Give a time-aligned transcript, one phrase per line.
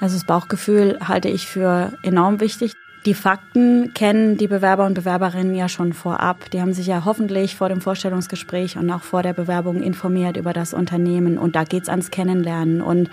[0.00, 2.74] Also das Bauchgefühl halte ich für enorm wichtig.
[3.06, 6.50] Die Fakten kennen die Bewerber und Bewerberinnen ja schon vorab.
[6.50, 10.54] Die haben sich ja hoffentlich vor dem Vorstellungsgespräch und auch vor der Bewerbung informiert über
[10.54, 11.36] das Unternehmen.
[11.36, 12.80] Und da geht's ans Kennenlernen.
[12.80, 13.10] Und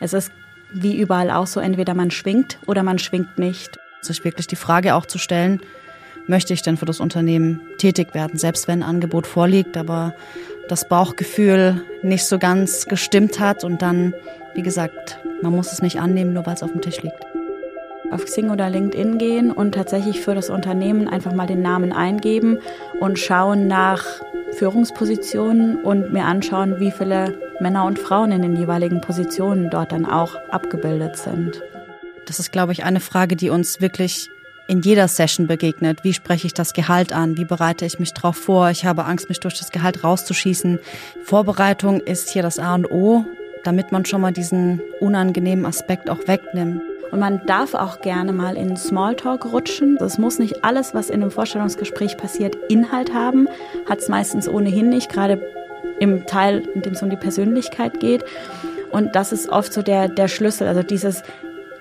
[0.00, 0.32] es ist
[0.72, 3.78] wie überall auch so, entweder man schwingt oder man schwingt nicht.
[4.00, 5.60] Sich wirklich die Frage auch zu stellen,
[6.26, 10.14] möchte ich denn für das Unternehmen tätig werden, selbst wenn ein Angebot vorliegt, aber
[10.68, 14.14] das Bauchgefühl nicht so ganz gestimmt hat und dann,
[14.54, 17.24] wie gesagt, man muss es nicht annehmen, nur weil es auf dem Tisch liegt
[18.10, 22.58] auf Xing oder LinkedIn gehen und tatsächlich für das Unternehmen einfach mal den Namen eingeben
[23.00, 24.04] und schauen nach
[24.52, 30.06] Führungspositionen und mir anschauen, wie viele Männer und Frauen in den jeweiligen Positionen dort dann
[30.06, 31.60] auch abgebildet sind.
[32.26, 34.30] Das ist, glaube ich, eine Frage, die uns wirklich
[34.66, 36.04] in jeder Session begegnet.
[36.04, 37.36] Wie spreche ich das Gehalt an?
[37.36, 38.70] Wie bereite ich mich darauf vor?
[38.70, 40.78] Ich habe Angst, mich durch das Gehalt rauszuschießen.
[41.24, 43.24] Vorbereitung ist hier das A und O,
[43.62, 46.82] damit man schon mal diesen unangenehmen Aspekt auch wegnimmt.
[47.10, 49.98] Und man darf auch gerne mal in Smalltalk rutschen.
[49.98, 53.46] Es muss nicht alles, was in einem Vorstellungsgespräch passiert, Inhalt haben.
[53.88, 55.40] Hat es meistens ohnehin nicht, gerade
[56.00, 58.24] im Teil, in dem es um die Persönlichkeit geht.
[58.90, 61.22] Und das ist oft so der, der Schlüssel, also dieses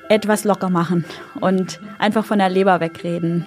[0.10, 1.06] etwas locker machen
[1.40, 3.46] und einfach von der Leber wegreden.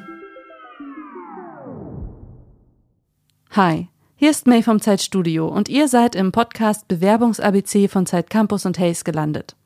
[3.51, 8.67] Hi, hier ist May vom Zeitstudio und ihr seid im Podcast Bewerbungs-ABC von Zeit Campus
[8.67, 9.57] und Hayes gelandet.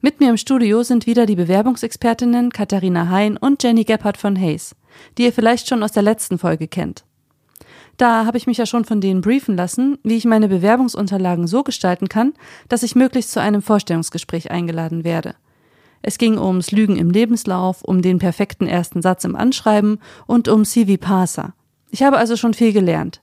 [0.00, 4.76] Mit mir im Studio sind wieder die Bewerbungsexpertinnen Katharina Hein und Jenny Gebhardt von Hayes,
[5.16, 7.04] die ihr vielleicht schon aus der letzten Folge kennt.
[7.96, 11.64] Da habe ich mich ja schon von denen briefen lassen, wie ich meine Bewerbungsunterlagen so
[11.64, 12.32] gestalten kann,
[12.68, 15.34] dass ich möglichst zu einem Vorstellungsgespräch eingeladen werde.
[16.02, 20.64] Es ging ums Lügen im Lebenslauf, um den perfekten ersten Satz im Anschreiben und um
[20.64, 21.54] CV Parser.
[21.90, 23.22] Ich habe also schon viel gelernt.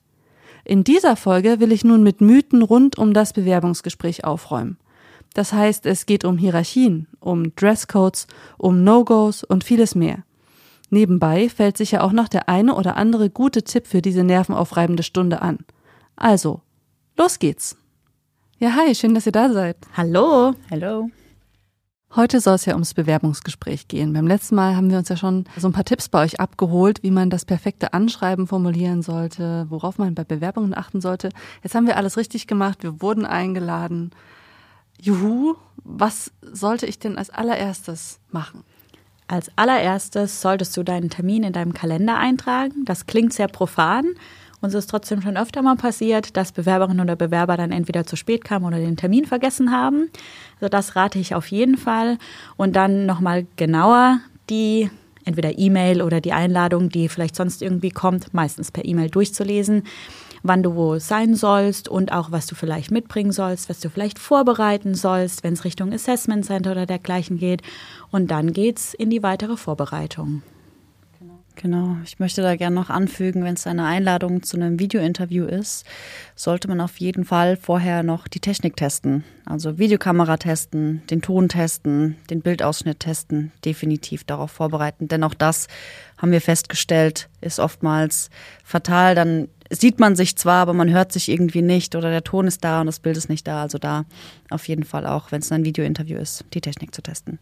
[0.64, 4.78] In dieser Folge will ich nun mit Mythen rund um das Bewerbungsgespräch aufräumen.
[5.34, 8.26] Das heißt, es geht um Hierarchien, um Dresscodes,
[8.58, 10.24] um No-Gos und vieles mehr.
[10.90, 15.42] Nebenbei fällt sicher auch noch der eine oder andere gute Tipp für diese nervenaufreibende Stunde
[15.42, 15.60] an.
[16.16, 16.62] Also,
[17.18, 17.78] los geht's.
[18.60, 19.78] Ja, hi, schön, dass ihr da seid.
[19.98, 20.54] Hallo.
[20.72, 21.10] Hallo.
[22.16, 24.14] Heute soll es ja ums Bewerbungsgespräch gehen.
[24.14, 27.04] Beim letzten Mal haben wir uns ja schon so ein paar Tipps bei euch abgeholt,
[27.04, 31.28] wie man das perfekte Anschreiben formulieren sollte, worauf man bei Bewerbungen achten sollte.
[31.62, 34.12] Jetzt haben wir alles richtig gemacht, wir wurden eingeladen.
[34.98, 38.64] Juhu, was sollte ich denn als allererstes machen?
[39.28, 42.86] Als allererstes solltest du deinen Termin in deinem Kalender eintragen.
[42.86, 44.06] Das klingt sehr profan.
[44.66, 48.44] Uns ist trotzdem schon öfter mal passiert, dass Bewerberinnen oder Bewerber dann entweder zu spät
[48.44, 50.10] kamen oder den Termin vergessen haben.
[50.56, 52.18] Also das rate ich auf jeden Fall.
[52.58, 54.90] Und dann nochmal genauer die
[55.24, 59.84] entweder E-Mail oder die Einladung, die vielleicht sonst irgendwie kommt, meistens per E-Mail durchzulesen
[60.48, 64.20] wann du wo sein sollst und auch was du vielleicht mitbringen sollst, was du vielleicht
[64.20, 67.64] vorbereiten sollst, wenn es Richtung Assessment Center oder dergleichen geht.
[68.12, 70.44] Und dann geht's in die weitere Vorbereitung.
[71.56, 75.86] Genau, ich möchte da gerne noch anfügen, wenn es eine Einladung zu einem Videointerview ist,
[76.36, 79.24] sollte man auf jeden Fall vorher noch die Technik testen.
[79.46, 85.08] Also Videokamera testen, den Ton testen, den Bildausschnitt testen, definitiv darauf vorbereiten.
[85.08, 85.68] Denn auch das
[86.18, 88.30] haben wir festgestellt, ist oftmals
[88.64, 89.16] fatal.
[89.16, 92.66] Dann sieht man sich zwar, aber man hört sich irgendwie nicht oder der Ton ist
[92.66, 93.62] da und das Bild ist nicht da.
[93.62, 94.04] Also da
[94.50, 97.40] auf jeden Fall auch, wenn es ein Videointerview ist, die Technik zu testen.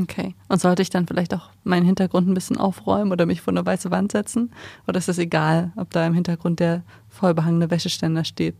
[0.00, 0.34] Okay.
[0.48, 3.64] Und sollte ich dann vielleicht auch meinen Hintergrund ein bisschen aufräumen oder mich vor eine
[3.64, 4.52] weiße Wand setzen?
[4.86, 8.56] Oder ist es egal, ob da im Hintergrund der vollbehangene Wäscheständer steht?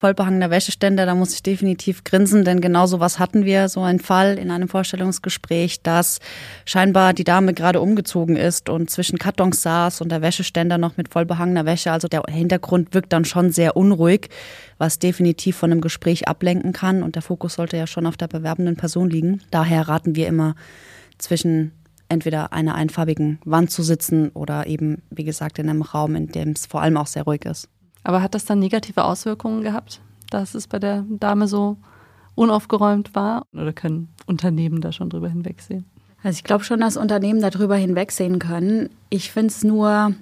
[0.00, 4.00] Vollbehangener Wäscheständer, da muss ich definitiv grinsen, denn genau so was hatten wir, so einen
[4.00, 6.20] Fall in einem Vorstellungsgespräch, dass
[6.64, 11.10] scheinbar die Dame gerade umgezogen ist und zwischen Kartons saß und der Wäscheständer noch mit
[11.10, 11.92] vollbehangener Wäsche.
[11.92, 14.30] Also der Hintergrund wirkt dann schon sehr unruhig,
[14.78, 18.28] was definitiv von einem Gespräch ablenken kann und der Fokus sollte ja schon auf der
[18.28, 19.42] bewerbenden Person liegen.
[19.50, 20.54] Daher raten wir immer
[21.18, 21.72] zwischen
[22.08, 26.52] entweder einer einfarbigen Wand zu sitzen oder eben, wie gesagt, in einem Raum, in dem
[26.52, 27.68] es vor allem auch sehr ruhig ist.
[28.02, 30.00] Aber hat das dann negative Auswirkungen gehabt,
[30.30, 31.76] dass es bei der Dame so
[32.34, 33.46] unaufgeräumt war?
[33.52, 35.84] Oder können Unternehmen da schon drüber hinwegsehen?
[36.22, 38.90] Also ich glaube schon, dass Unternehmen darüber hinwegsehen können.
[39.08, 40.14] Ich finde es nur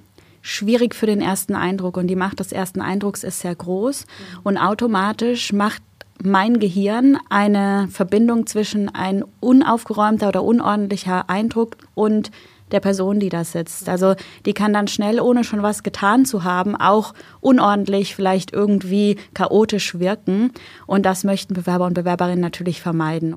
[0.42, 4.06] schwierig für den ersten Eindruck und die Macht des ersten Eindrucks ist sehr groß
[4.44, 5.82] und automatisch macht
[6.22, 12.30] mein Gehirn eine Verbindung zwischen ein unaufgeräumter oder unordentlicher Eindruck und
[12.72, 13.88] der Person, die da sitzt.
[13.88, 14.14] Also
[14.46, 19.98] die kann dann schnell, ohne schon was getan zu haben, auch unordentlich, vielleicht irgendwie chaotisch
[19.98, 20.52] wirken.
[20.86, 23.36] Und das möchten Bewerber und Bewerberinnen natürlich vermeiden.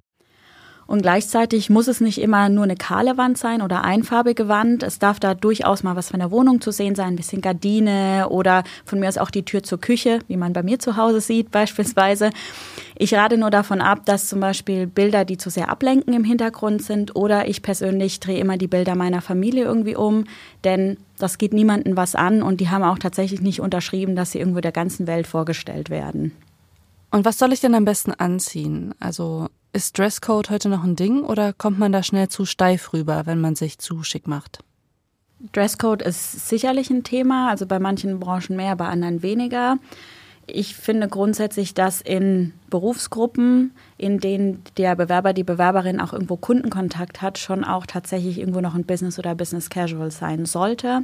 [0.92, 4.84] Und gleichzeitig muss es nicht immer nur eine kahle Wand sein oder einfarbige Wand.
[4.84, 8.28] Es darf da durchaus mal was von der Wohnung zu sehen sein, ein bisschen Gardine
[8.28, 11.22] oder von mir aus auch die Tür zur Küche, wie man bei mir zu Hause
[11.22, 12.32] sieht beispielsweise.
[12.98, 16.82] Ich rate nur davon ab, dass zum Beispiel Bilder, die zu sehr ablenken im Hintergrund
[16.84, 20.26] sind oder ich persönlich drehe immer die Bilder meiner Familie irgendwie um,
[20.66, 24.40] denn das geht niemandem was an und die haben auch tatsächlich nicht unterschrieben, dass sie
[24.40, 26.34] irgendwo der ganzen Welt vorgestellt werden.
[27.12, 28.94] Und was soll ich denn am besten anziehen?
[29.00, 33.26] Also ist Dresscode heute noch ein Ding oder kommt man da schnell zu steif rüber,
[33.26, 34.60] wenn man sich zu schick macht?
[35.54, 39.78] Dresscode ist sicherlich ein Thema, also bei manchen Branchen mehr, bei anderen weniger.
[40.54, 47.22] Ich finde grundsätzlich, dass in Berufsgruppen, in denen der Bewerber, die Bewerberin auch irgendwo Kundenkontakt
[47.22, 51.04] hat, schon auch tatsächlich irgendwo noch ein Business oder Business Casual sein sollte.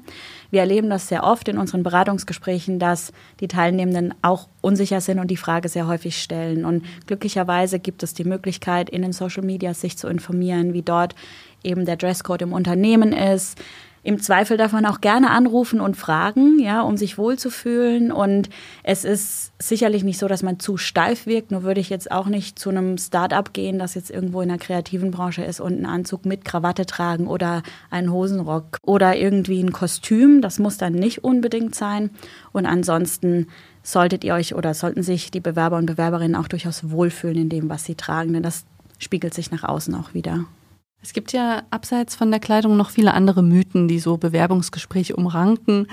[0.51, 5.31] Wir erleben das sehr oft in unseren Beratungsgesprächen, dass die Teilnehmenden auch unsicher sind und
[5.31, 6.65] die Frage sehr häufig stellen.
[6.65, 11.15] Und glücklicherweise gibt es die Möglichkeit, in den Social Media sich zu informieren, wie dort
[11.63, 13.57] eben der Dresscode im Unternehmen ist,
[14.07, 18.13] im Zweifel darf man auch gerne anrufen und fragen, ja, um sich wohlzufühlen.
[18.13, 18.48] Und
[18.83, 21.51] es ist sicherlich nicht so, dass man zu steif wirkt.
[21.51, 24.59] Nur würde ich jetzt auch nicht zu einem Start-up gehen, das jetzt irgendwo in der
[24.59, 29.74] kreativen Branche ist und einen Anzug mit Krawatte tragen oder einen Hosenrock oder irgendwie ein
[29.74, 30.42] Kostüm.
[30.42, 32.09] Das muss dann nicht unbedingt sein.
[32.54, 33.48] Und ansonsten
[33.83, 37.69] solltet ihr euch oder sollten sich die Bewerber und Bewerberinnen auch durchaus wohlfühlen in dem,
[37.69, 38.63] was sie tragen, denn das
[39.00, 40.45] spiegelt sich nach außen auch wieder.
[41.01, 45.88] Es gibt ja abseits von der Kleidung noch viele andere Mythen, die so Bewerbungsgespräche umranken.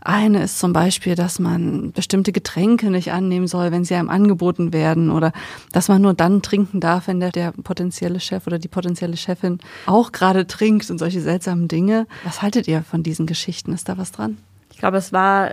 [0.00, 4.74] Eine ist zum Beispiel, dass man bestimmte Getränke nicht annehmen soll, wenn sie einem angeboten
[4.74, 5.32] werden oder
[5.72, 9.60] dass man nur dann trinken darf, wenn der, der potenzielle Chef oder die potenzielle Chefin
[9.86, 12.06] auch gerade trinkt und solche seltsamen Dinge.
[12.22, 13.72] Was haltet ihr von diesen Geschichten?
[13.72, 14.36] Ist da was dran?
[14.70, 15.52] Ich glaube, es war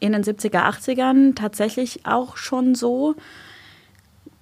[0.00, 3.14] in den 70er, 80ern tatsächlich auch schon so.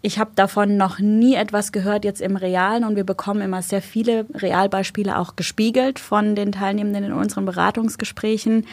[0.03, 3.83] Ich habe davon noch nie etwas gehört jetzt im Realen und wir bekommen immer sehr
[3.83, 8.67] viele Realbeispiele auch gespiegelt von den Teilnehmenden in unseren Beratungsgesprächen.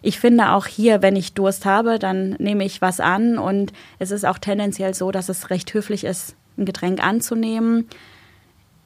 [0.00, 4.10] Ich finde auch hier, wenn ich Durst habe, dann nehme ich was an und es
[4.10, 7.86] ist auch tendenziell so, dass es recht höflich ist, ein Getränk anzunehmen.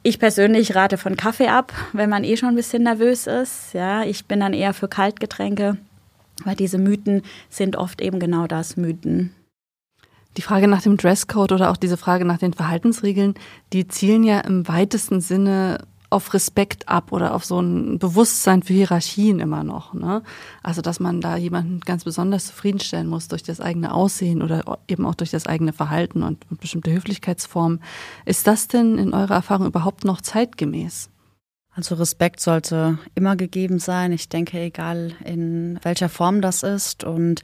[0.02, 3.72] Ich persönlich rate von Kaffee ab, wenn man eh schon ein bisschen nervös ist.
[3.72, 5.76] Ja, ich bin dann eher für Kaltgetränke,
[6.44, 9.32] weil diese Mythen sind oft eben genau das Mythen.
[10.36, 13.34] Die Frage nach dem Dresscode oder auch diese Frage nach den Verhaltensregeln,
[13.72, 15.78] die zielen ja im weitesten Sinne
[16.10, 19.94] auf Respekt ab oder auf so ein Bewusstsein für Hierarchien immer noch.
[19.94, 20.22] Ne?
[20.62, 25.06] Also dass man da jemanden ganz besonders zufriedenstellen muss durch das eigene Aussehen oder eben
[25.06, 27.80] auch durch das eigene Verhalten und bestimmte Höflichkeitsformen.
[28.24, 31.10] Ist das denn in eurer Erfahrung überhaupt noch zeitgemäß?
[31.76, 34.12] Also Respekt sollte immer gegeben sein.
[34.12, 37.02] Ich denke, egal in welcher Form das ist.
[37.02, 37.42] Und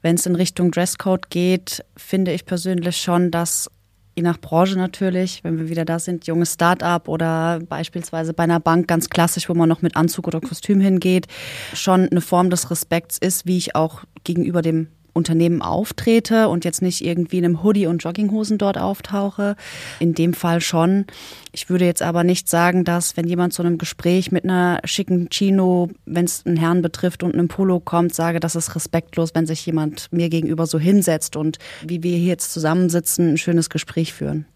[0.00, 3.70] wenn es in Richtung Dresscode geht, finde ich persönlich schon, dass
[4.14, 8.60] je nach Branche natürlich, wenn wir wieder da sind, junges Start-up oder beispielsweise bei einer
[8.60, 11.26] Bank ganz klassisch, wo man noch mit Anzug oder Kostüm hingeht,
[11.74, 16.82] schon eine Form des Respekts ist, wie ich auch gegenüber dem Unternehmen auftrete und jetzt
[16.82, 19.56] nicht irgendwie in einem Hoodie und Jogginghosen dort auftauche.
[19.98, 21.06] In dem Fall schon.
[21.52, 25.28] Ich würde jetzt aber nicht sagen, dass wenn jemand zu einem Gespräch mit einer schicken
[25.30, 29.46] Chino, wenn es einen Herrn betrifft und einem Polo kommt, sage, das ist respektlos, wenn
[29.46, 34.12] sich jemand mir gegenüber so hinsetzt und wie wir hier jetzt zusammensitzen, ein schönes Gespräch
[34.12, 34.46] führen.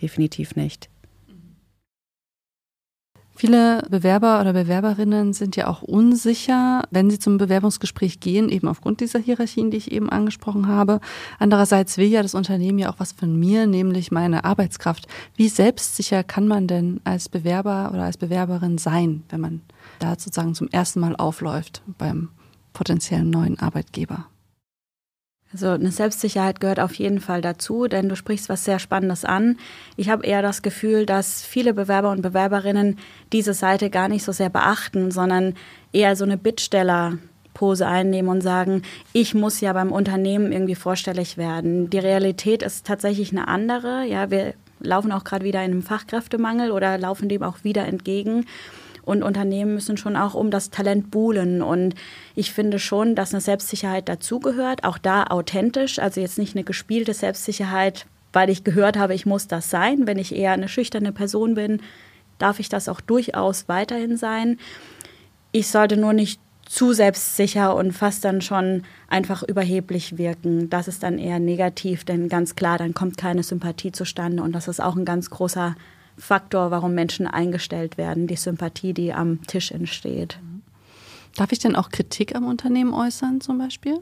[0.00, 0.88] Definitiv nicht.
[3.42, 9.00] Viele Bewerber oder Bewerberinnen sind ja auch unsicher, wenn sie zum Bewerbungsgespräch gehen, eben aufgrund
[9.00, 11.00] dieser Hierarchien, die ich eben angesprochen habe.
[11.40, 15.08] Andererseits will ja das Unternehmen ja auch was von mir, nämlich meine Arbeitskraft.
[15.34, 19.60] Wie selbstsicher kann man denn als Bewerber oder als Bewerberin sein, wenn man
[19.98, 22.28] da sozusagen zum ersten Mal aufläuft beim
[22.72, 24.26] potenziellen neuen Arbeitgeber?
[25.52, 29.58] Also eine Selbstsicherheit gehört auf jeden Fall dazu, denn du sprichst was sehr Spannendes an.
[29.96, 32.98] Ich habe eher das Gefühl, dass viele Bewerber und Bewerberinnen
[33.32, 35.54] diese Seite gar nicht so sehr beachten, sondern
[35.92, 38.82] eher so eine Bittsteller-Pose einnehmen und sagen,
[39.12, 41.90] ich muss ja beim Unternehmen irgendwie vorstellig werden.
[41.90, 44.06] Die Realität ist tatsächlich eine andere.
[44.06, 48.46] Ja, wir laufen auch gerade wieder in einem Fachkräftemangel oder laufen dem auch wieder entgegen.
[49.04, 51.62] Und Unternehmen müssen schon auch um das Talent buhlen.
[51.62, 51.94] Und
[52.34, 57.14] ich finde schon, dass eine Selbstsicherheit dazugehört, auch da authentisch, also jetzt nicht eine gespielte
[57.14, 60.06] Selbstsicherheit, weil ich gehört habe, ich muss das sein.
[60.06, 61.80] Wenn ich eher eine schüchterne Person bin,
[62.38, 64.58] darf ich das auch durchaus weiterhin sein.
[65.50, 70.70] Ich sollte nur nicht zu selbstsicher und fast dann schon einfach überheblich wirken.
[70.70, 74.68] Das ist dann eher negativ, denn ganz klar, dann kommt keine Sympathie zustande und das
[74.68, 75.74] ist auch ein ganz großer
[76.22, 80.38] Faktor, warum Menschen eingestellt werden, die Sympathie, die am Tisch entsteht.
[81.34, 83.98] Darf ich denn auch Kritik am Unternehmen äußern zum Beispiel?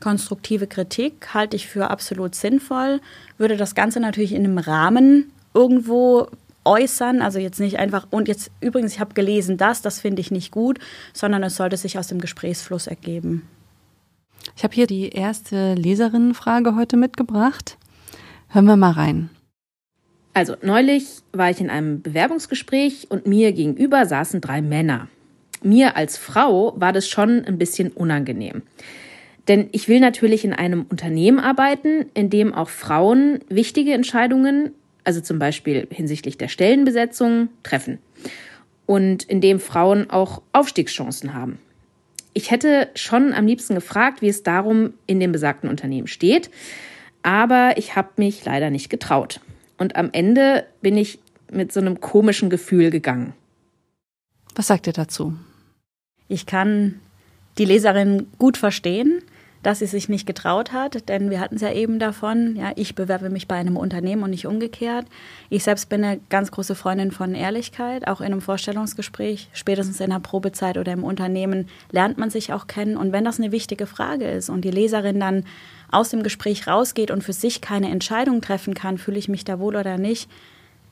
[0.00, 3.00] Konstruktive Kritik halte ich für absolut sinnvoll,
[3.38, 6.28] würde das Ganze natürlich in einem Rahmen irgendwo
[6.66, 10.30] äußern, also jetzt nicht einfach, und jetzt übrigens, ich habe gelesen das, das finde ich
[10.30, 10.78] nicht gut,
[11.14, 13.48] sondern es sollte sich aus dem Gesprächsfluss ergeben.
[14.56, 17.78] Ich habe hier die erste Leserinnenfrage heute mitgebracht.
[18.48, 19.30] Hören wir mal rein.
[20.34, 25.08] Also neulich war ich in einem Bewerbungsgespräch und mir gegenüber saßen drei Männer.
[25.62, 28.62] Mir als Frau war das schon ein bisschen unangenehm.
[29.46, 34.72] Denn ich will natürlich in einem Unternehmen arbeiten, in dem auch Frauen wichtige Entscheidungen,
[35.04, 37.98] also zum Beispiel hinsichtlich der Stellenbesetzung, treffen.
[38.86, 41.58] Und in dem Frauen auch Aufstiegschancen haben.
[42.32, 46.50] Ich hätte schon am liebsten gefragt, wie es darum in dem besagten Unternehmen steht,
[47.22, 49.40] aber ich habe mich leider nicht getraut.
[49.78, 51.18] Und am Ende bin ich
[51.50, 53.32] mit so einem komischen Gefühl gegangen.
[54.54, 55.34] Was sagt ihr dazu?
[56.28, 57.00] Ich kann
[57.58, 59.22] die Leserin gut verstehen,
[59.64, 62.94] dass sie sich nicht getraut hat, denn wir hatten es ja eben davon, ja, ich
[62.94, 65.06] bewerbe mich bei einem Unternehmen und nicht umgekehrt.
[65.48, 70.10] Ich selbst bin eine ganz große Freundin von Ehrlichkeit, auch in einem Vorstellungsgespräch, spätestens in
[70.10, 73.86] der Probezeit oder im Unternehmen lernt man sich auch kennen und wenn das eine wichtige
[73.86, 75.44] Frage ist und die Leserin dann
[75.94, 79.58] aus dem Gespräch rausgeht und für sich keine Entscheidung treffen kann, fühle ich mich da
[79.58, 80.28] wohl oder nicht,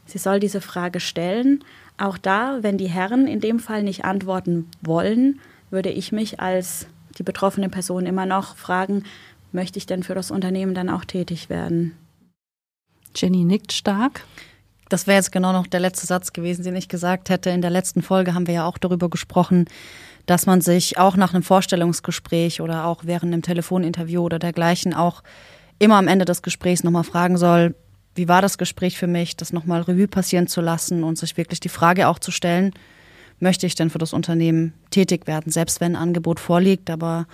[0.07, 1.65] sie soll diese Frage stellen.
[1.99, 5.41] Auch da, wenn die Herren in dem Fall nicht antworten wollen,
[5.71, 6.87] würde ich mich als
[7.19, 9.05] die betroffene Person immer noch fragen,
[9.53, 11.97] möchte ich denn für das Unternehmen dann auch tätig werden?
[13.15, 14.25] Jenny nickt stark.
[14.89, 17.51] Das wäre jetzt genau noch der letzte Satz gewesen, den ich gesagt hätte.
[17.51, 19.67] In der letzten Folge haben wir ja auch darüber gesprochen,
[20.27, 25.23] dass man sich auch nach einem Vorstellungsgespräch oder auch während einem Telefoninterview oder dergleichen auch
[25.79, 27.75] immer am Ende des Gesprächs nochmal fragen soll,
[28.15, 31.61] wie war das Gespräch für mich, das nochmal Revue passieren zu lassen und sich wirklich
[31.61, 32.73] die Frage auch zu stellen,
[33.41, 37.27] möchte ich denn für das Unternehmen tätig werden, selbst wenn ein Angebot vorliegt, aber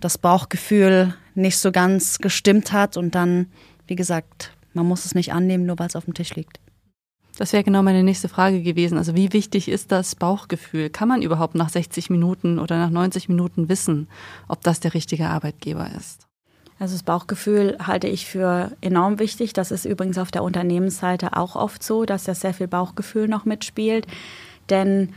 [0.00, 3.46] das Bauchgefühl nicht so ganz gestimmt hat und dann,
[3.86, 6.58] wie gesagt, man muss es nicht annehmen, nur weil es auf dem Tisch liegt.
[7.38, 8.98] Das wäre genau meine nächste Frage gewesen.
[8.98, 10.90] Also wie wichtig ist das Bauchgefühl?
[10.90, 14.08] Kann man überhaupt nach 60 Minuten oder nach 90 Minuten wissen,
[14.48, 16.26] ob das der richtige Arbeitgeber ist?
[16.78, 19.52] Also das Bauchgefühl halte ich für enorm wichtig.
[19.52, 23.44] Das ist übrigens auf der Unternehmensseite auch oft so, dass da sehr viel Bauchgefühl noch
[23.44, 24.06] mitspielt.
[24.68, 25.10] Denn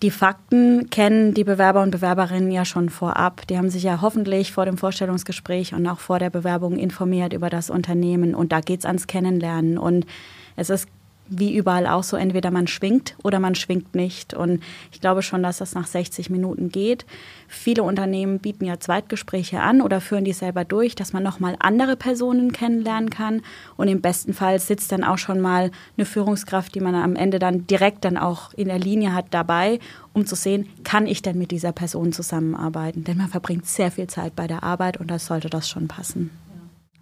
[0.00, 3.46] die Fakten kennen die Bewerber und Bewerberinnen ja schon vorab.
[3.48, 7.50] Die haben sich ja hoffentlich vor dem Vorstellungsgespräch und auch vor der Bewerbung informiert über
[7.50, 8.36] das Unternehmen.
[8.36, 9.76] Und da geht es ans Kennenlernen.
[9.76, 10.06] Und
[10.54, 10.88] es ist
[11.28, 14.34] wie überall auch so, entweder man schwingt oder man schwingt nicht.
[14.34, 17.06] Und ich glaube schon, dass das nach 60 Minuten geht.
[17.46, 21.96] Viele Unternehmen bieten ja Zweitgespräche an oder führen die selber durch, dass man nochmal andere
[21.96, 23.42] Personen kennenlernen kann.
[23.76, 27.38] Und im besten Fall sitzt dann auch schon mal eine Führungskraft, die man am Ende
[27.38, 29.78] dann direkt dann auch in der Linie hat, dabei,
[30.12, 33.04] um zu sehen, kann ich denn mit dieser Person zusammenarbeiten?
[33.04, 36.30] Denn man verbringt sehr viel Zeit bei der Arbeit und da sollte das schon passen.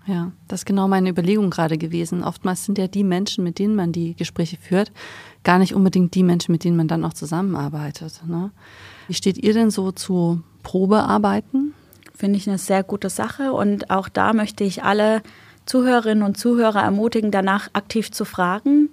[0.07, 2.23] Ja, das ist genau meine Überlegung gerade gewesen.
[2.23, 4.93] Oftmals sind ja die Menschen, mit denen man die Gespräche führt,
[5.43, 8.21] gar nicht unbedingt die Menschen, mit denen man dann auch zusammenarbeitet.
[8.27, 8.53] Ne?
[9.09, 11.75] Wie steht ihr denn so zu Probearbeiten?
[12.15, 15.23] Finde ich eine sehr gute Sache und auch da möchte ich alle
[15.67, 18.89] Zuhörerinnen und Zuhörer ermutigen, danach aktiv zu fragen,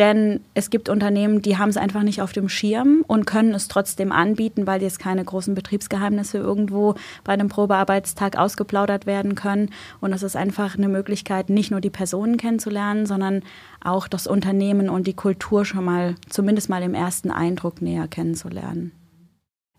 [0.00, 3.68] denn es gibt Unternehmen, die haben es einfach nicht auf dem Schirm und können es
[3.68, 9.68] trotzdem anbieten, weil jetzt keine großen Betriebsgeheimnisse irgendwo bei einem Probearbeitstag ausgeplaudert werden können.
[10.00, 13.42] Und es ist einfach eine Möglichkeit, nicht nur die Personen kennenzulernen, sondern
[13.84, 18.92] auch das Unternehmen und die Kultur schon mal, zumindest mal im ersten Eindruck näher kennenzulernen.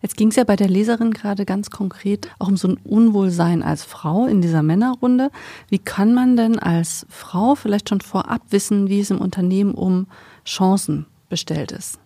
[0.02, 3.62] Jetzt ging es ja bei der Leserin gerade ganz konkret auch um so ein Unwohlsein
[3.62, 5.30] als Frau in dieser Männerrunde.
[5.68, 10.08] Wie kann man denn als Frau vielleicht schon vorab wissen, wie es im Unternehmen um
[10.44, 12.00] Chancen bestellt ist?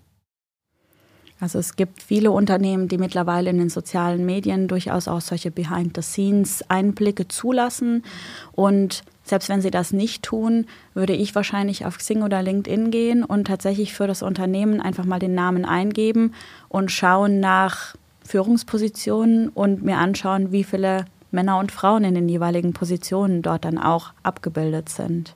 [1.41, 7.29] Also es gibt viele Unternehmen, die mittlerweile in den sozialen Medien durchaus auch solche Behind-the-Scenes-Einblicke
[7.29, 8.05] zulassen.
[8.53, 13.25] Und selbst wenn sie das nicht tun, würde ich wahrscheinlich auf Xing oder LinkedIn gehen
[13.25, 16.33] und tatsächlich für das Unternehmen einfach mal den Namen eingeben
[16.69, 22.73] und schauen nach Führungspositionen und mir anschauen, wie viele Männer und Frauen in den jeweiligen
[22.73, 25.35] Positionen dort dann auch abgebildet sind.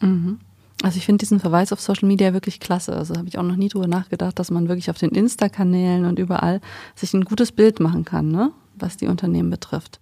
[0.00, 0.38] Mhm.
[0.82, 2.96] Also ich finde diesen Verweis auf Social Media wirklich klasse.
[2.96, 6.20] Also habe ich auch noch nie drüber nachgedacht, dass man wirklich auf den Insta-Kanälen und
[6.20, 6.60] überall
[6.94, 8.52] sich ein gutes Bild machen kann, ne?
[8.76, 10.00] was die Unternehmen betrifft.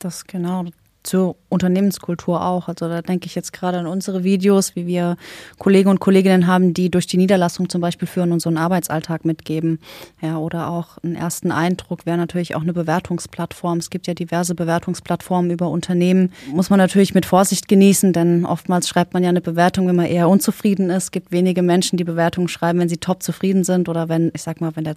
[0.00, 0.64] Das genau,
[1.06, 2.68] zur Unternehmenskultur auch.
[2.68, 5.16] Also da denke ich jetzt gerade an unsere Videos, wie wir
[5.58, 9.24] Kollegen und Kolleginnen haben, die durch die Niederlassung zum Beispiel führen und so einen Arbeitsalltag
[9.24, 9.78] mitgeben.
[10.20, 13.78] Ja, oder auch einen ersten Eindruck wäre natürlich auch eine Bewertungsplattform.
[13.78, 16.32] Es gibt ja diverse Bewertungsplattformen über Unternehmen.
[16.52, 20.06] Muss man natürlich mit Vorsicht genießen, denn oftmals schreibt man ja eine Bewertung, wenn man
[20.06, 21.04] eher unzufrieden ist.
[21.04, 24.42] Es gibt wenige Menschen, die Bewertungen schreiben, wenn sie top zufrieden sind oder wenn, ich
[24.42, 24.96] sag mal, wenn der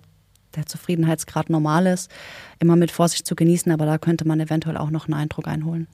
[0.56, 2.10] der Zufriedenheitsgrad normal ist,
[2.60, 5.88] immer mit Vorsicht zu genießen, aber da könnte man eventuell auch noch einen Eindruck einholen.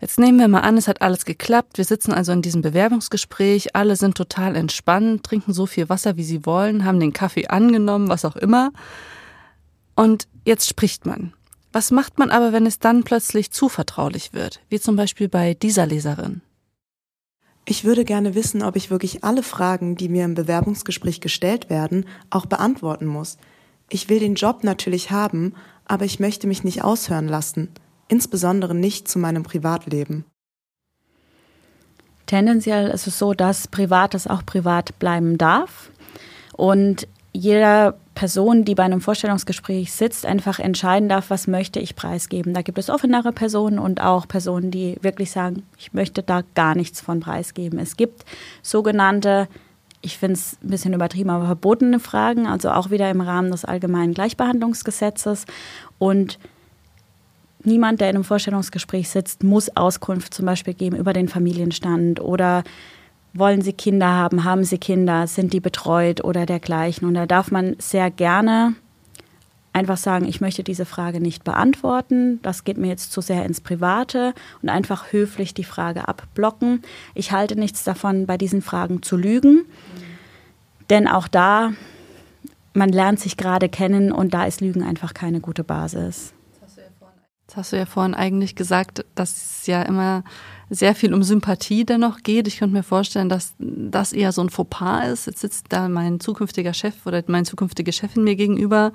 [0.00, 1.76] Jetzt nehmen wir mal an, es hat alles geklappt.
[1.76, 3.74] Wir sitzen also in diesem Bewerbungsgespräch.
[3.74, 8.08] Alle sind total entspannt, trinken so viel Wasser, wie sie wollen, haben den Kaffee angenommen,
[8.08, 8.70] was auch immer.
[9.96, 11.32] Und jetzt spricht man.
[11.72, 14.60] Was macht man aber, wenn es dann plötzlich zu vertraulich wird?
[14.68, 16.42] Wie zum Beispiel bei dieser Leserin.
[17.64, 22.06] Ich würde gerne wissen, ob ich wirklich alle Fragen, die mir im Bewerbungsgespräch gestellt werden,
[22.30, 23.36] auch beantworten muss.
[23.90, 27.68] Ich will den Job natürlich haben, aber ich möchte mich nicht aushören lassen,
[28.08, 30.24] insbesondere nicht zu meinem Privatleben.
[32.26, 35.90] Tendenziell ist es so, dass Privates auch privat bleiben darf
[36.52, 42.52] und jeder Person, die bei einem Vorstellungsgespräch sitzt, einfach entscheiden darf, was möchte ich preisgeben.
[42.52, 46.74] Da gibt es offenere Personen und auch Personen, die wirklich sagen, ich möchte da gar
[46.74, 47.78] nichts von preisgeben.
[47.78, 48.24] Es gibt
[48.60, 49.46] sogenannte,
[50.00, 53.64] ich finde es ein bisschen übertrieben, aber verbotene Fragen, also auch wieder im Rahmen des
[53.64, 55.44] allgemeinen Gleichbehandlungsgesetzes.
[55.98, 56.40] Und
[57.64, 62.64] niemand, der in einem Vorstellungsgespräch sitzt, muss Auskunft zum Beispiel geben über den Familienstand oder
[63.34, 67.06] wollen sie Kinder haben, haben sie Kinder, sind die betreut oder dergleichen.
[67.06, 68.74] Und da darf man sehr gerne
[69.72, 73.60] einfach sagen, ich möchte diese Frage nicht beantworten, das geht mir jetzt zu sehr ins
[73.60, 76.82] Private und einfach höflich die Frage abblocken.
[77.14, 79.66] Ich halte nichts davon, bei diesen Fragen zu lügen,
[80.90, 81.72] denn auch da,
[82.74, 86.32] man lernt sich gerade kennen und da ist Lügen einfach keine gute Basis.
[87.48, 90.22] Das hast du ja vorhin eigentlich gesagt, dass es ja immer
[90.68, 92.46] sehr viel um Sympathie dennoch geht.
[92.46, 95.26] Ich könnte mir vorstellen, dass das eher so ein Fauxpas ist.
[95.26, 98.92] Jetzt sitzt da mein zukünftiger Chef oder meine zukünftige Chefin mir gegenüber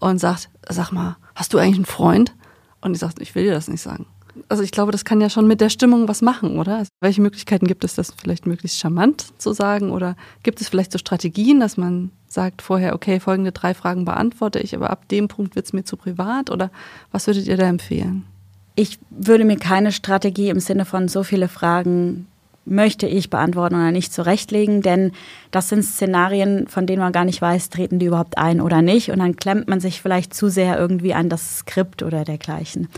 [0.00, 2.34] und sagt, sag mal, hast du eigentlich einen Freund?
[2.80, 4.06] Und ich sage, ich will dir das nicht sagen.
[4.48, 6.78] Also ich glaube, das kann ja schon mit der Stimmung was machen, oder?
[6.78, 9.90] Also welche Möglichkeiten gibt es, das vielleicht möglichst charmant zu sagen?
[9.90, 14.58] Oder gibt es vielleicht so Strategien, dass man sagt vorher, okay, folgende drei Fragen beantworte
[14.58, 16.50] ich, aber ab dem Punkt wird es mir zu privat?
[16.50, 16.70] Oder
[17.10, 18.24] was würdet ihr da empfehlen?
[18.74, 22.26] Ich würde mir keine Strategie im Sinne von so viele Fragen
[22.64, 25.12] möchte ich beantworten oder nicht zurechtlegen, denn
[25.50, 29.10] das sind Szenarien, von denen man gar nicht weiß, treten die überhaupt ein oder nicht.
[29.10, 32.88] Und dann klemmt man sich vielleicht zu sehr irgendwie an das Skript oder dergleichen.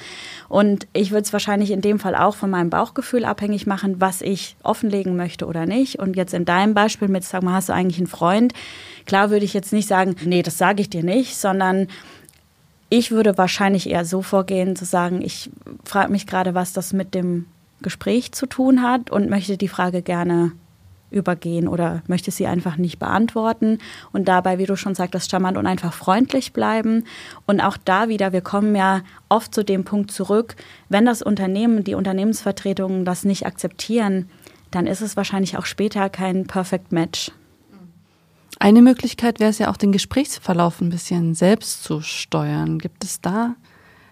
[0.49, 4.21] Und ich würde es wahrscheinlich in dem Fall auch von meinem Bauchgefühl abhängig machen, was
[4.21, 5.99] ich offenlegen möchte oder nicht.
[5.99, 8.53] Und jetzt in deinem Beispiel mit, sag mal, hast du eigentlich einen Freund?
[9.07, 11.89] Klar würde ich jetzt nicht sagen, nee, das sage ich dir nicht, sondern
[12.91, 15.51] ich würde wahrscheinlich eher so vorgehen, zu sagen, ich
[15.85, 17.47] frage mich gerade, was das mit dem
[17.85, 20.51] Gespräch zu tun hat und möchte die Frage gerne
[21.15, 23.79] übergehen oder möchte sie einfach nicht beantworten
[24.13, 27.05] und dabei, wie du schon sagtest, charmant und einfach freundlich bleiben.
[27.47, 30.57] Und auch da wieder, wir kommen ja oft zu dem Punkt zurück,
[30.89, 34.29] wenn das Unternehmen, die Unternehmensvertretungen das nicht akzeptieren,
[34.73, 37.31] dann ist es wahrscheinlich auch später kein Perfect Match.
[38.59, 42.79] Eine Möglichkeit wäre es ja auch, den Gesprächsverlauf ein bisschen selbst zu steuern.
[42.79, 43.55] Gibt es da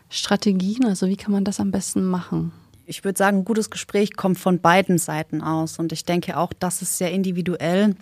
[0.09, 0.85] Strategien?
[0.85, 2.53] Also wie kann man das am besten machen?
[2.87, 5.79] Ich würde sagen, ein gutes Gespräch kommt von beiden Seiten aus.
[5.79, 7.95] Und ich denke auch, das ist sehr individuell.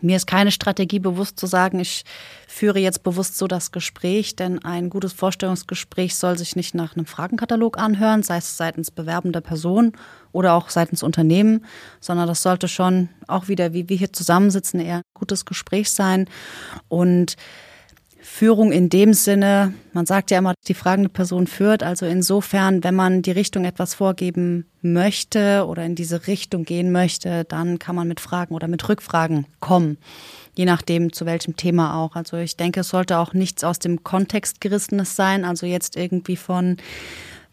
[0.00, 2.04] Mir ist keine Strategie bewusst zu sagen, ich
[2.46, 7.06] führe jetzt bewusst so das Gespräch, denn ein gutes Vorstellungsgespräch soll sich nicht nach einem
[7.06, 9.92] Fragenkatalog anhören, sei es seitens bewerbender Person
[10.32, 11.64] oder auch seitens Unternehmen,
[12.00, 16.28] sondern das sollte schon auch wieder, wie wir hier zusammensitzen, eher ein gutes Gespräch sein.
[16.88, 17.36] Und
[18.28, 21.84] Führung in dem Sinne, man sagt ja immer, die fragende Person führt.
[21.84, 27.44] Also insofern, wenn man die Richtung etwas vorgeben möchte oder in diese Richtung gehen möchte,
[27.44, 29.96] dann kann man mit Fragen oder mit Rückfragen kommen.
[30.54, 32.16] Je nachdem, zu welchem Thema auch.
[32.16, 35.44] Also ich denke, es sollte auch nichts aus dem Kontext gerissenes sein.
[35.44, 36.78] Also jetzt irgendwie von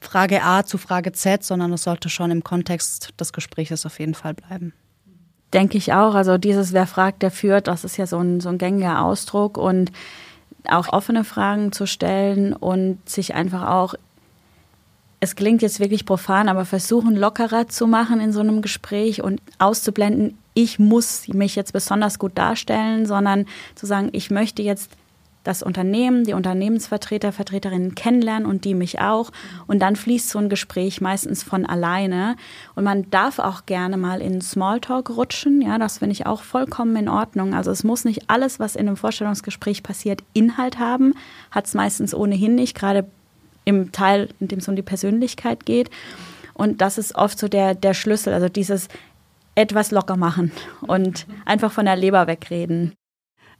[0.01, 4.15] Frage A zu Frage Z, sondern es sollte schon im Kontext des Gesprächs auf jeden
[4.15, 4.73] Fall bleiben.
[5.53, 6.15] Denke ich auch.
[6.15, 9.57] Also dieses Wer fragt, der führt, das ist ja so ein, so ein gängiger Ausdruck
[9.57, 9.91] und
[10.69, 13.95] auch offene Fragen zu stellen und sich einfach auch,
[15.19, 19.41] es klingt jetzt wirklich profan, aber versuchen lockerer zu machen in so einem Gespräch und
[19.57, 23.45] auszublenden, ich muss mich jetzt besonders gut darstellen, sondern
[23.75, 24.91] zu sagen, ich möchte jetzt
[25.43, 29.31] das Unternehmen, die Unternehmensvertreter, Vertreterinnen kennenlernen und die mich auch.
[29.67, 32.35] Und dann fließt so ein Gespräch meistens von alleine.
[32.75, 35.61] Und man darf auch gerne mal in Smalltalk rutschen.
[35.61, 37.53] Ja, das finde ich auch vollkommen in Ordnung.
[37.53, 41.13] Also es muss nicht alles, was in einem Vorstellungsgespräch passiert, Inhalt haben.
[41.51, 43.05] Hat es meistens ohnehin nicht, gerade
[43.65, 45.89] im Teil, in dem es um die Persönlichkeit geht.
[46.53, 48.87] Und das ist oft so der, der Schlüssel, also dieses
[49.55, 50.51] etwas locker machen
[50.81, 52.93] und einfach von der Leber wegreden.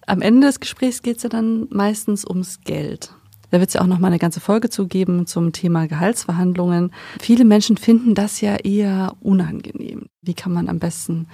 [0.06, 3.14] Am Ende des Gesprächs geht es ja dann meistens ums Geld.
[3.52, 6.92] Da wird es ja auch noch mal eine ganze Folge zugeben zum Thema Gehaltsverhandlungen.
[7.22, 10.08] Viele Menschen finden das ja eher unangenehm.
[10.22, 11.28] Wie kann man am besten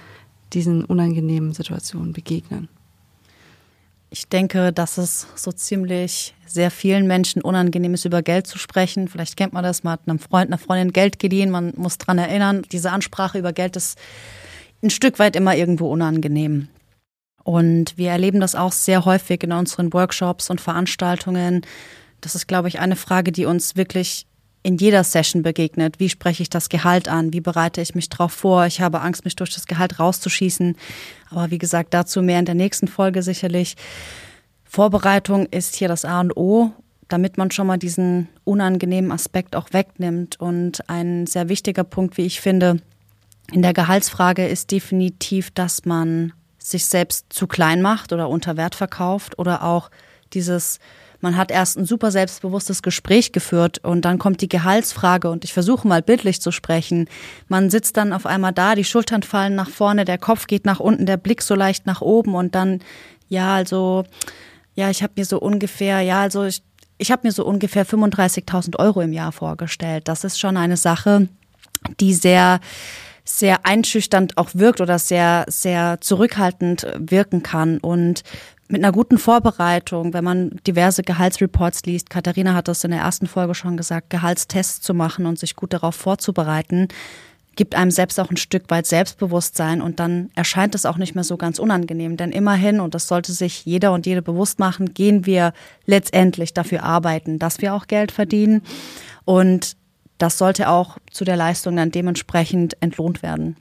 [0.52, 2.68] diesen unangenehmen Situationen begegnen?
[4.10, 9.08] Ich denke, dass es so ziemlich sehr vielen Menschen unangenehm ist, über Geld zu sprechen.
[9.08, 12.18] Vielleicht kennt man das, man hat einem Freund, einer Freundin Geld geliehen, man muss dran
[12.18, 12.62] erinnern.
[12.72, 13.98] Diese Ansprache über Geld ist
[14.82, 16.68] ein Stück weit immer irgendwo unangenehm.
[17.42, 21.62] Und wir erleben das auch sehr häufig in unseren Workshops und Veranstaltungen.
[22.20, 24.26] Das ist, glaube ich, eine Frage, die uns wirklich
[24.62, 26.00] in jeder Session begegnet.
[26.00, 27.32] Wie spreche ich das Gehalt an?
[27.32, 28.66] Wie bereite ich mich darauf vor?
[28.66, 30.76] Ich habe Angst, mich durch das Gehalt rauszuschießen.
[31.30, 33.76] Aber wie gesagt, dazu mehr in der nächsten Folge sicherlich.
[34.64, 36.72] Vorbereitung ist hier das A und O,
[37.08, 40.38] damit man schon mal diesen unangenehmen Aspekt auch wegnimmt.
[40.38, 42.82] Und ein sehr wichtiger Punkt, wie ich finde,
[43.50, 48.74] in der Gehaltsfrage ist definitiv, dass man sich selbst zu klein macht oder unter Wert
[48.74, 49.90] verkauft oder auch
[50.32, 50.78] dieses
[51.20, 55.52] man hat erst ein super selbstbewusstes Gespräch geführt und dann kommt die Gehaltsfrage und ich
[55.52, 57.08] versuche mal bildlich zu sprechen.
[57.48, 60.80] Man sitzt dann auf einmal da, die Schultern fallen nach vorne, der Kopf geht nach
[60.80, 62.80] unten, der Blick so leicht nach oben und dann,
[63.28, 64.04] ja, also,
[64.74, 66.62] ja, ich habe mir so ungefähr, ja, also ich,
[66.96, 70.08] ich habe mir so ungefähr 35.000 Euro im Jahr vorgestellt.
[70.08, 71.28] Das ist schon eine Sache,
[71.98, 72.60] die sehr,
[73.38, 77.78] sehr einschüchternd auch wirkt oder sehr, sehr zurückhaltend wirken kann.
[77.78, 78.22] Und
[78.68, 83.26] mit einer guten Vorbereitung, wenn man diverse Gehaltsreports liest, Katharina hat das in der ersten
[83.26, 86.88] Folge schon gesagt, Gehaltstests zu machen und sich gut darauf vorzubereiten,
[87.56, 91.24] gibt einem selbst auch ein Stück weit Selbstbewusstsein und dann erscheint es auch nicht mehr
[91.24, 92.16] so ganz unangenehm.
[92.16, 95.52] Denn immerhin, und das sollte sich jeder und jede bewusst machen, gehen wir
[95.84, 98.62] letztendlich dafür arbeiten, dass wir auch Geld verdienen.
[99.24, 99.76] Und
[100.22, 103.56] das sollte auch zu der Leistung dann dementsprechend entlohnt werden.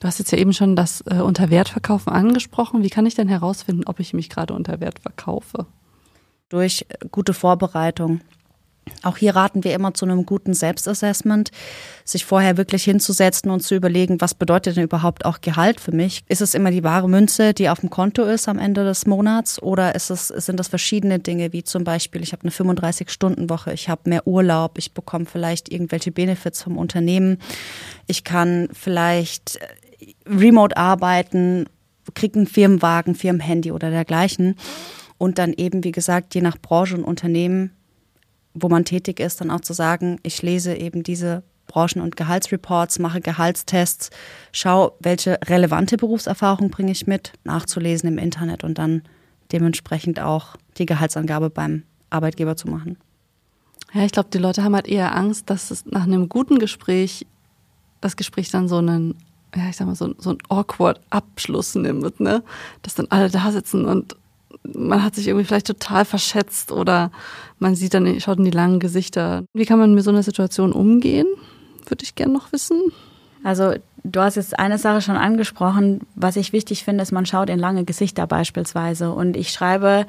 [0.00, 2.82] Du hast jetzt ja eben schon das äh, Unterwertverkaufen angesprochen.
[2.82, 5.66] Wie kann ich denn herausfinden, ob ich mich gerade unter Wert verkaufe?
[6.48, 8.22] Durch gute Vorbereitung.
[9.02, 11.50] Auch hier raten wir immer zu einem guten Selbstassessment,
[12.04, 16.22] sich vorher wirklich hinzusetzen und zu überlegen, was bedeutet denn überhaupt auch Gehalt für mich?
[16.28, 19.62] Ist es immer die wahre Münze, die auf dem Konto ist am Ende des Monats
[19.62, 23.88] oder ist es, sind das verschiedene Dinge, wie zum Beispiel, ich habe eine 35-Stunden-Woche, ich
[23.88, 27.38] habe mehr Urlaub, ich bekomme vielleicht irgendwelche Benefits vom Unternehmen,
[28.06, 29.60] ich kann vielleicht
[30.26, 31.66] remote arbeiten,
[32.14, 34.56] kriegt einen Firmenwagen, Firmenhandy oder dergleichen.
[35.18, 37.72] Und dann eben, wie gesagt, je nach Branche und Unternehmen,
[38.54, 42.98] wo man tätig ist, dann auch zu sagen, ich lese eben diese Branchen- und Gehaltsreports,
[42.98, 44.10] mache Gehaltstests,
[44.52, 49.02] schaue, welche relevante Berufserfahrung bringe ich mit, nachzulesen im Internet und dann
[49.52, 52.98] dementsprechend auch die Gehaltsangabe beim Arbeitgeber zu machen.
[53.92, 57.26] Ja, ich glaube, die Leute haben halt eher Angst, dass es nach einem guten Gespräch
[58.00, 59.14] das Gespräch dann so einen
[59.54, 62.42] ja, ich sag mal, so, so ein awkward Abschluss nimmt, ne?
[62.82, 64.16] Dass dann alle da sitzen und
[64.62, 67.10] man hat sich irgendwie vielleicht total verschätzt oder
[67.58, 69.44] man sieht dann, schaut in die langen Gesichter.
[69.52, 71.26] Wie kann man mit so einer Situation umgehen?
[71.86, 72.80] Würde ich gerne noch wissen.
[73.42, 76.00] Also du hast jetzt eine Sache schon angesprochen.
[76.14, 79.12] Was ich wichtig finde, ist, man schaut in lange Gesichter beispielsweise.
[79.12, 80.06] Und ich schreibe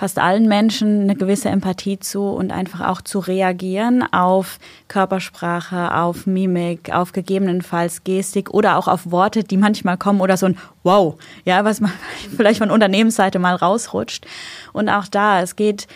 [0.00, 4.58] fast allen Menschen eine gewisse Empathie zu und einfach auch zu reagieren auf
[4.88, 10.46] Körpersprache, auf Mimik, auf gegebenenfalls Gestik oder auch auf Worte, die manchmal kommen oder so
[10.46, 11.92] ein Wow, ja, was man
[12.34, 14.26] vielleicht von Unternehmensseite mal rausrutscht.
[14.72, 15.86] Und auch da, es geht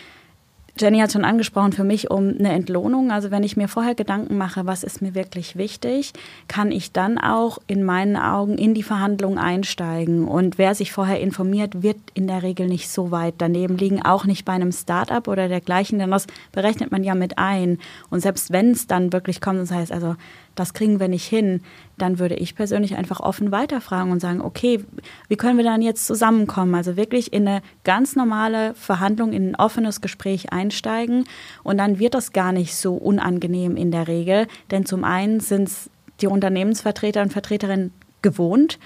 [0.77, 3.09] Jenny hat schon angesprochen, für mich um eine Entlohnung.
[3.09, 6.11] Also wenn ich mir vorher Gedanken mache, was ist mir wirklich wichtig,
[6.49, 10.27] kann ich dann auch in meinen Augen in die Verhandlungen einsteigen.
[10.27, 14.25] Und wer sich vorher informiert, wird in der Regel nicht so weit daneben liegen, auch
[14.25, 17.79] nicht bei einem Start-up oder dergleichen, denn das berechnet man ja mit ein.
[18.09, 20.17] Und selbst wenn es dann wirklich kommt und das heißt, also
[20.55, 21.61] das kriegen wir nicht hin,
[21.97, 24.83] dann würde ich persönlich einfach offen weiterfragen und sagen, okay,
[25.27, 26.75] wie können wir dann jetzt zusammenkommen?
[26.75, 31.25] Also wirklich in eine ganz normale Verhandlung, in ein offenes Gespräch einsteigen
[31.63, 35.69] und dann wird das gar nicht so unangenehm in der Regel, denn zum einen sind
[35.69, 35.89] es
[36.21, 38.79] die Unternehmensvertreter und Vertreterinnen gewohnt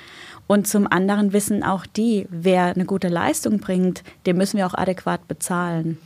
[0.48, 4.74] und zum anderen wissen auch die, wer eine gute Leistung bringt, dem müssen wir auch
[4.74, 6.00] adäquat bezahlen.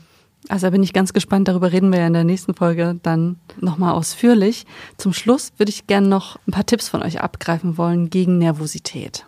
[0.50, 3.38] Also da bin ich ganz gespannt, darüber reden wir ja in der nächsten Folge dann
[3.62, 4.66] nochmal ausführlich.
[4.98, 9.26] Zum Schluss würde ich gerne noch ein paar Tipps von euch abgreifen wollen gegen Nervosität.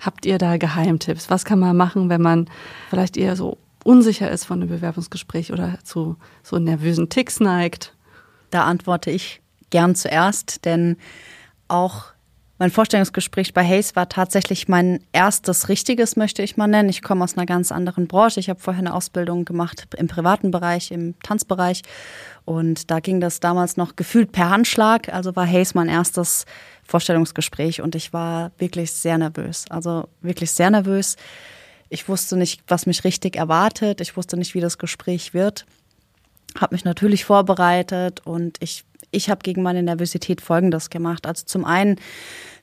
[0.00, 1.30] Habt ihr da Geheimtipps?
[1.30, 2.48] Was kann man machen, wenn man
[2.90, 7.94] vielleicht eher so unsicher ist von einem Bewerbungsgespräch oder zu so nervösen Ticks neigt?
[8.50, 10.96] Da antworte ich gern zuerst, denn
[11.68, 12.04] auch
[12.58, 16.88] mein Vorstellungsgespräch bei Hayes war tatsächlich mein erstes richtiges, möchte ich mal nennen.
[16.88, 18.40] Ich komme aus einer ganz anderen Branche.
[18.40, 21.82] Ich habe vorher eine Ausbildung gemacht im privaten Bereich, im Tanzbereich.
[22.46, 25.12] Und da ging das damals noch gefühlt per Handschlag.
[25.12, 26.46] Also war Hayes mein erstes
[26.84, 29.66] Vorstellungsgespräch und ich war wirklich sehr nervös.
[29.68, 31.16] Also wirklich sehr nervös.
[31.90, 34.00] Ich wusste nicht, was mich richtig erwartet.
[34.00, 35.66] Ich wusste nicht, wie das Gespräch wird.
[36.58, 38.84] Habe mich natürlich vorbereitet und ich
[39.16, 41.26] ich habe gegen meine Nervosität Folgendes gemacht.
[41.26, 41.96] Also zum einen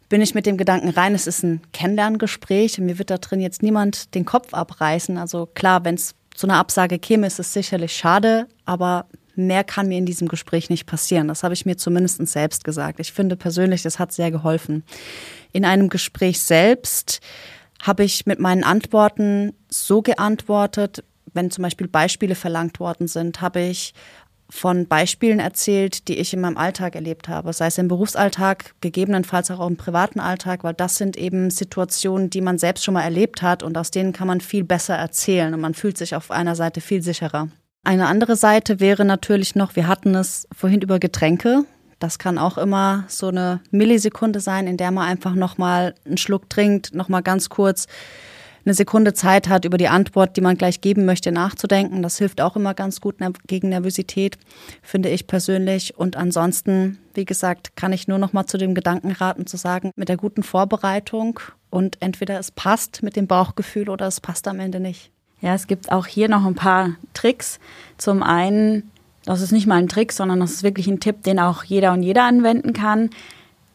[0.09, 3.41] bin ich mit dem Gedanken rein, es ist ein Kennenlerngespräch und mir wird da drin
[3.41, 5.17] jetzt niemand den Kopf abreißen.
[5.17, 9.87] Also klar, wenn es zu einer Absage käme, ist es sicherlich schade, aber mehr kann
[9.87, 11.27] mir in diesem Gespräch nicht passieren.
[11.27, 12.99] Das habe ich mir zumindest selbst gesagt.
[12.99, 14.83] Ich finde persönlich, das hat sehr geholfen.
[15.51, 17.19] In einem Gespräch selbst
[17.81, 23.61] habe ich mit meinen Antworten so geantwortet, wenn zum Beispiel Beispiele verlangt worden sind, habe
[23.61, 23.93] ich
[24.53, 29.49] von Beispielen erzählt, die ich in meinem Alltag erlebt habe, sei es im Berufsalltag, gegebenenfalls
[29.49, 33.41] auch im privaten Alltag, weil das sind eben Situationen, die man selbst schon mal erlebt
[33.41, 36.55] hat und aus denen kann man viel besser erzählen und man fühlt sich auf einer
[36.55, 37.47] Seite viel sicherer.
[37.83, 41.65] Eine andere Seite wäre natürlich noch, wir hatten es vorhin über Getränke.
[41.97, 46.49] Das kann auch immer so eine Millisekunde sein, in der man einfach nochmal einen Schluck
[46.49, 47.87] trinkt, nochmal ganz kurz
[48.65, 52.01] eine Sekunde Zeit hat, über die Antwort, die man gleich geben möchte, nachzudenken.
[52.01, 53.15] Das hilft auch immer ganz gut
[53.47, 54.37] gegen Nervosität,
[54.81, 55.97] finde ich persönlich.
[55.97, 59.91] Und ansonsten, wie gesagt, kann ich nur noch mal zu dem Gedanken raten, zu sagen,
[59.95, 64.59] mit der guten Vorbereitung und entweder es passt mit dem Bauchgefühl oder es passt am
[64.59, 65.11] Ende nicht.
[65.41, 67.59] Ja, es gibt auch hier noch ein paar Tricks.
[67.97, 68.89] Zum einen,
[69.25, 71.91] das ist nicht mal ein Trick, sondern das ist wirklich ein Tipp, den auch jeder
[71.91, 73.09] und jeder anwenden kann.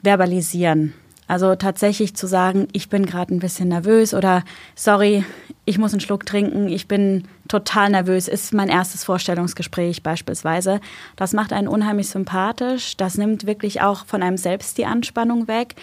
[0.02, 0.94] Verbalisieren.
[1.28, 5.26] Also tatsächlich zu sagen, ich bin gerade ein bisschen nervös oder sorry,
[5.66, 10.80] ich muss einen Schluck trinken, ich bin total nervös, ist mein erstes Vorstellungsgespräch beispielsweise.
[11.16, 15.74] Das macht einen unheimlich sympathisch, das nimmt wirklich auch von einem selbst die Anspannung weg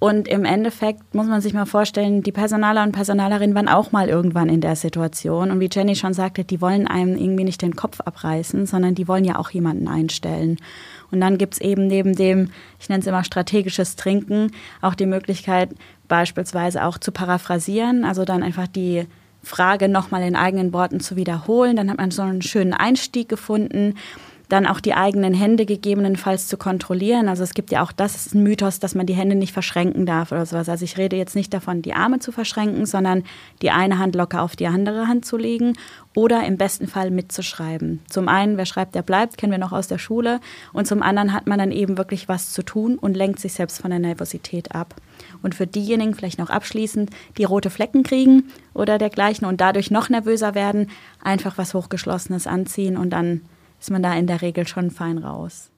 [0.00, 4.08] und im Endeffekt muss man sich mal vorstellen, die Personaler und Personalerinnen waren auch mal
[4.08, 5.50] irgendwann in der Situation.
[5.50, 9.08] Und wie Jenny schon sagte, die wollen einem irgendwie nicht den Kopf abreißen, sondern die
[9.08, 10.58] wollen ja auch jemanden einstellen.
[11.10, 15.70] Und dann gibt's eben neben dem, ich nenne es immer strategisches Trinken, auch die Möglichkeit,
[16.06, 19.04] beispielsweise auch zu paraphrasieren, also dann einfach die
[19.42, 21.74] Frage nochmal in eigenen Worten zu wiederholen.
[21.74, 23.94] Dann hat man so einen schönen Einstieg gefunden
[24.48, 27.28] dann auch die eigenen Hände gegebenenfalls zu kontrollieren.
[27.28, 30.06] Also es gibt ja auch das ist ein Mythos, dass man die Hände nicht verschränken
[30.06, 30.68] darf oder sowas.
[30.68, 33.24] Also ich rede jetzt nicht davon, die Arme zu verschränken, sondern
[33.60, 35.74] die eine Hand locker auf die andere Hand zu legen
[36.14, 38.00] oder im besten Fall mitzuschreiben.
[38.08, 40.40] Zum einen, wer schreibt, der bleibt, kennen wir noch aus der Schule.
[40.72, 43.80] Und zum anderen hat man dann eben wirklich was zu tun und lenkt sich selbst
[43.80, 44.94] von der Nervosität ab.
[45.42, 50.08] Und für diejenigen vielleicht noch abschließend, die rote Flecken kriegen oder dergleichen und dadurch noch
[50.08, 50.90] nervöser werden,
[51.22, 53.42] einfach was Hochgeschlossenes anziehen und dann
[53.80, 55.70] ist man da in der Regel schon fein raus.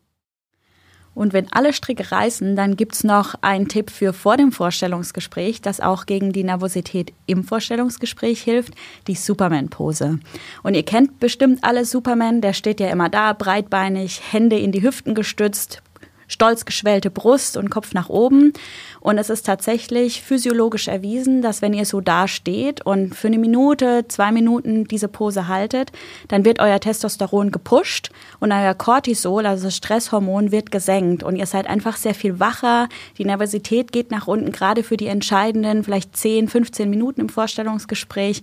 [1.12, 5.80] Und wenn alle Stricke reißen, dann gibt's noch einen Tipp für vor dem Vorstellungsgespräch, das
[5.80, 8.74] auch gegen die Nervosität im Vorstellungsgespräch hilft,
[9.06, 10.20] die Superman-Pose.
[10.62, 14.82] Und ihr kennt bestimmt alle Superman, der steht ja immer da, breitbeinig, Hände in die
[14.82, 15.82] Hüften gestützt,
[16.30, 18.52] stolz geschwellte Brust und Kopf nach oben.
[19.00, 23.38] Und es ist tatsächlich physiologisch erwiesen, dass wenn ihr so da steht und für eine
[23.38, 25.90] Minute, zwei Minuten diese Pose haltet,
[26.28, 31.46] dann wird euer Testosteron gepusht und euer Cortisol, also das Stresshormon, wird gesenkt und ihr
[31.46, 32.88] seid einfach sehr viel wacher.
[33.18, 38.42] Die Nervosität geht nach unten, gerade für die entscheidenden, vielleicht 10, 15 Minuten im Vorstellungsgespräch.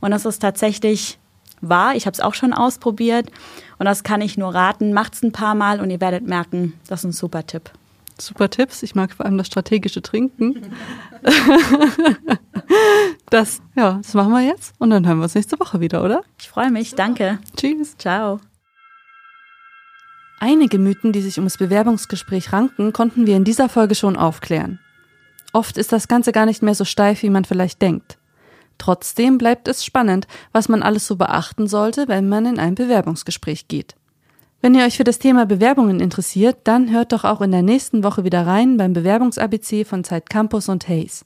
[0.00, 1.18] Und das ist tatsächlich
[1.60, 1.94] wahr.
[1.94, 3.30] Ich habe es auch schon ausprobiert
[3.78, 4.92] und das kann ich nur raten.
[4.92, 7.70] Macht's ein paar Mal und ihr werdet merken, das ist ein super Tipp.
[8.20, 8.82] Super Tipps.
[8.82, 10.72] Ich mag vor allem das strategische Trinken.
[13.30, 16.22] das, ja, das machen wir jetzt und dann hören wir uns nächste Woche wieder, oder?
[16.40, 16.94] Ich freue mich.
[16.94, 17.38] Danke.
[17.56, 17.96] Tschüss.
[17.96, 18.40] Ciao.
[20.40, 24.78] Einige Mythen, die sich um das Bewerbungsgespräch ranken, konnten wir in dieser Folge schon aufklären.
[25.52, 28.17] Oft ist das Ganze gar nicht mehr so steif, wie man vielleicht denkt.
[28.78, 33.68] Trotzdem bleibt es spannend, was man alles so beachten sollte, wenn man in ein Bewerbungsgespräch
[33.68, 33.94] geht.
[34.60, 38.02] Wenn ihr euch für das Thema Bewerbungen interessiert, dann hört doch auch in der nächsten
[38.02, 41.24] Woche wieder rein beim Bewerbungs-ABC von Zeit Campus und Hayes.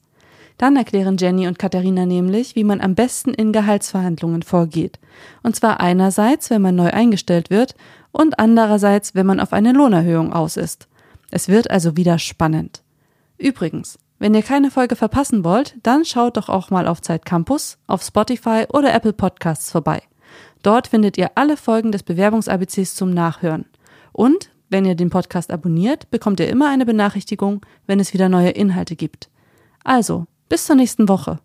[0.58, 4.98] Dann erklären Jenny und Katharina nämlich, wie man am besten in Gehaltsverhandlungen vorgeht.
[5.42, 7.74] Und zwar einerseits, wenn man neu eingestellt wird
[8.12, 10.88] und andererseits, wenn man auf eine Lohnerhöhung aus ist.
[11.30, 12.82] Es wird also wieder spannend.
[13.38, 17.76] Übrigens, wenn ihr keine Folge verpassen wollt, dann schaut doch auch mal auf Zeit Campus,
[17.88, 20.00] auf Spotify oder Apple Podcasts vorbei.
[20.62, 23.64] Dort findet ihr alle Folgen des Bewerbungs-ABCs zum Nachhören.
[24.12, 28.50] Und wenn ihr den Podcast abonniert, bekommt ihr immer eine Benachrichtigung, wenn es wieder neue
[28.50, 29.28] Inhalte gibt.
[29.82, 31.40] Also, bis zur nächsten Woche.